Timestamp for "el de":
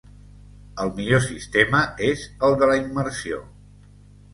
2.49-2.75